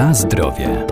[0.00, 0.86] Na zdrowie.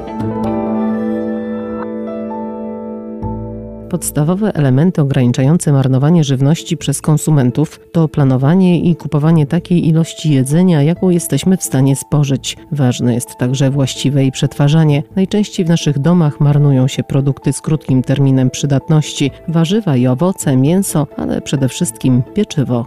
[3.90, 11.10] Podstawowe elementy ograniczające marnowanie żywności przez konsumentów to planowanie i kupowanie takiej ilości jedzenia, jaką
[11.10, 12.56] jesteśmy w stanie spożyć.
[12.72, 15.02] Ważne jest także właściwe jej przetwarzanie.
[15.16, 21.06] Najczęściej w naszych domach marnują się produkty z krótkim terminem przydatności: warzywa i owoce, mięso,
[21.16, 22.86] ale przede wszystkim pieczywo.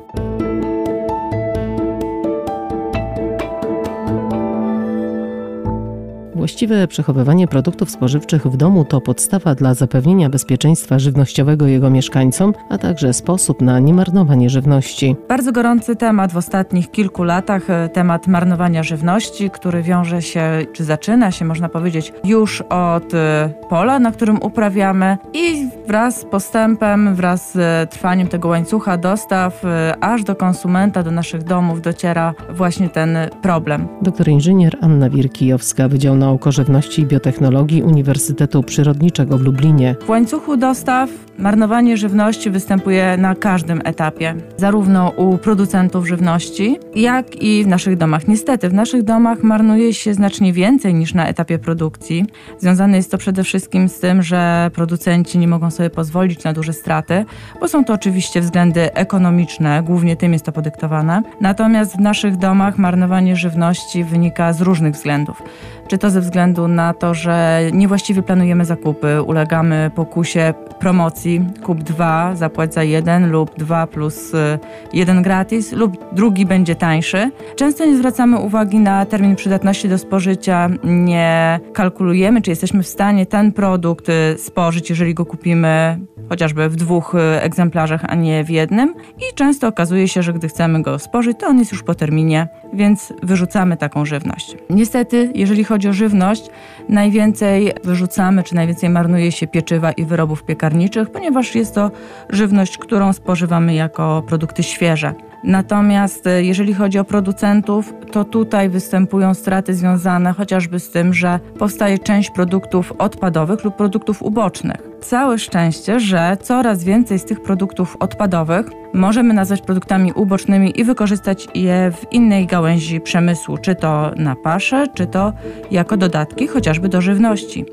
[6.42, 12.78] Właściwe przechowywanie produktów spożywczych w domu to podstawa dla zapewnienia bezpieczeństwa żywnościowego jego mieszkańcom, a
[12.78, 15.16] także sposób na niemarnowanie żywności.
[15.30, 20.84] Bardzo gorący temat w ostatnich kilku latach, e, temat marnowania żywności, który wiąże się, czy
[20.84, 27.16] zaczyna się, można powiedzieć, już od e, pola, na którym uprawiamy i wraz z postępem,
[27.16, 32.90] wraz z trwaniem tego łańcucha dostaw, e, aż do konsumenta, do naszych domów dociera właśnie
[32.90, 33.88] ten problem.
[34.02, 39.96] Doktor inżynier Anna Wirkijowska, Wydział Nauk Nauk o Żywności i Biotechnologii Uniwersytetu Przyrodniczego w Lublinie.
[40.06, 47.64] W łańcuchu dostaw marnowanie żywności występuje na każdym etapie, zarówno u producentów żywności, jak i
[47.64, 48.28] w naszych domach.
[48.28, 52.26] Niestety, w naszych domach marnuje się znacznie więcej niż na etapie produkcji.
[52.60, 56.74] Związane jest to przede wszystkim z tym, że producenci nie mogą sobie pozwolić na duże
[56.74, 57.26] straty,
[57.60, 61.24] bo są to oczywiście względy ekonomiczne, głównie tym jest to podyktowane.
[61.42, 65.44] Natomiast w naszych domach marnowanie żywności wynika z różnych względów.
[65.92, 72.36] Czy to ze względu na to, że niewłaściwie planujemy zakupy, ulegamy pokusie promocji, kup dwa,
[72.36, 74.60] zapłać za jeden lub dwa plus y,
[74.94, 77.32] jeden gratis lub drugi będzie tańszy.
[77.56, 83.26] Często nie zwracamy uwagi na termin przydatności do spożycia, nie kalkulujemy, czy jesteśmy w stanie
[83.26, 86.00] ten produkt y, spożyć, jeżeli go kupimy
[86.32, 88.96] chociażby w dwóch y, egzemplarzach, a nie w jednym.
[89.18, 92.48] I często okazuje się, że gdy chcemy go spożyć, to on jest już po terminie,
[92.74, 94.58] więc wyrzucamy taką żywność.
[94.70, 96.50] Niestety, jeżeli chodzi o żywność,
[96.90, 101.92] najwięcej wyrzucamy, czy najwięcej marnuje się pieczywa i wyrobów piekarniczych, ponieważ jest to
[102.30, 105.14] żywność, którą spożywamy jako produkty świeże.
[105.44, 111.40] Natomiast e, jeżeli chodzi o producentów, to tutaj występują straty związane chociażby z tym, że
[111.60, 114.91] powstaje część produktów odpadowych lub produktów ubocznych.
[115.02, 121.48] Całe szczęście, że coraz więcej z tych produktów odpadowych możemy nazwać produktami ubocznymi i wykorzystać
[121.56, 125.34] je w innej gałęzi przemysłu, czy to na paszę, czy to
[125.72, 127.66] jako dodatki chociażby do żywności.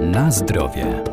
[0.00, 1.11] Na zdrowie.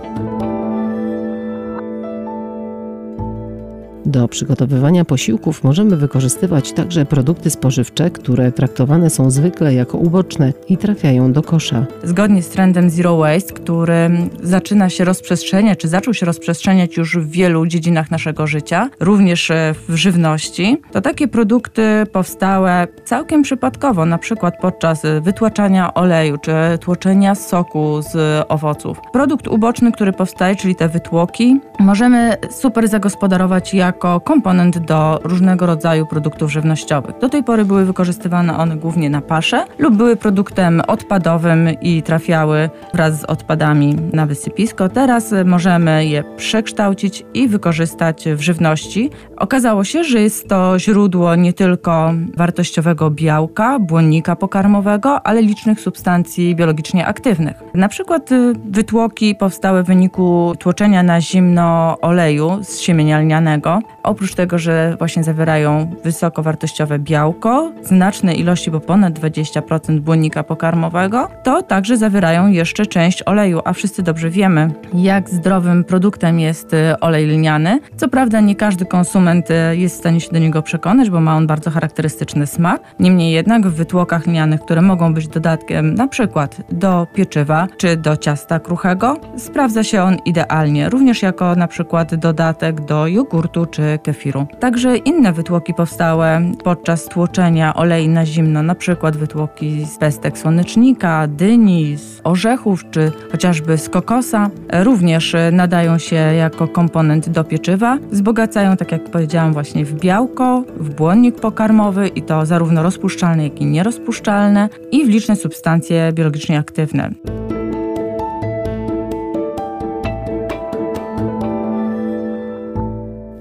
[4.09, 10.77] Do przygotowywania posiłków możemy wykorzystywać także produkty spożywcze, które traktowane są zwykle jako uboczne i
[10.77, 11.85] trafiają do kosza.
[12.03, 14.09] Zgodnie z trendem Zero Waste, który
[14.43, 19.75] zaczyna się rozprzestrzeniać, czy zaczął się rozprzestrzeniać już w wielu dziedzinach naszego życia, również e,
[19.89, 27.35] w żywności, to takie produkty powstałe całkiem przypadkowo, na przykład podczas wytłaczania oleju czy tłoczenia
[27.35, 28.97] soku z owoców.
[29.13, 35.65] Produkt uboczny, który powstaje, czyli te wytłoki, możemy super zagospodarować jak jako komponent do różnego
[35.65, 37.17] rodzaju produktów żywnościowych.
[37.21, 42.69] Do tej pory były wykorzystywane one głównie na paszę lub były produktem odpadowym i trafiały
[42.93, 44.89] wraz z odpadami na wysypisko.
[44.89, 49.09] Teraz możemy je przekształcić i wykorzystać w żywności.
[49.37, 56.55] Okazało się, że jest to źródło nie tylko wartościowego białka, błonnika pokarmowego, ale licznych substancji
[56.55, 57.55] biologicznie aktywnych.
[57.73, 64.35] Na przykład y, wytłoki powstałe w wyniku tłoczenia na zimno oleju z siemienia lnianego, Oprócz
[64.35, 71.97] tego, że właśnie zawierają wysokowartościowe białko, znaczne ilości, bo ponad 20% błonnika pokarmowego, to także
[71.97, 77.79] zawierają jeszcze część oleju, a wszyscy dobrze wiemy, jak zdrowym produktem jest y, olej lniany.
[77.97, 81.35] Co prawda nie każdy konsument y, jest w stanie się do niego przekonać, bo ma
[81.35, 82.81] on bardzo charakterystyczny smak.
[82.99, 88.17] Niemniej jednak w wytłokach lnianych, które mogą być dodatkiem na przykład do pieczywa czy do
[88.17, 94.47] ciasta kruchego, sprawdza się on idealnie, również jako na przykład dodatek do jogurtu czy kefiru.
[94.59, 101.27] Także inne wytłoki powstałe podczas tłoczenia olei na zimno, na przykład wytłoki z pestek słonecznika,
[101.27, 107.97] dyni, z orzechów czy chociażby z kokosa, również nadają się jako komponent do pieczywa.
[108.11, 113.61] Wzbogacają, tak jak powiedziałam, właśnie w białko, w błonnik pokarmowy i to zarówno rozpuszczalne, jak
[113.61, 117.09] i nierozpuszczalne i w liczne substancje biologicznie aktywne.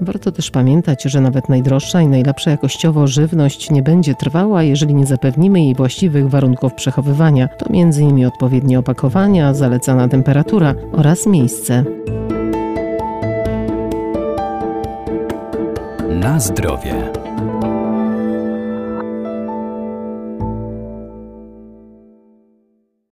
[0.09, 5.05] Warto też pamiętać, że nawet najdroższa i najlepsza jakościowo żywność nie będzie trwała, jeżeli nie
[5.05, 7.47] zapewnimy jej właściwych warunków przechowywania.
[7.47, 8.25] To m.in.
[8.25, 11.83] odpowiednie opakowania, zalecana temperatura oraz miejsce.
[16.09, 17.11] Na zdrowie.